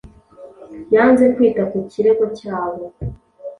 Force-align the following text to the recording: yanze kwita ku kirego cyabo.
yanze 0.93 1.23
kwita 1.35 1.63
ku 1.71 1.77
kirego 1.91 2.25
cyabo. 2.37 2.83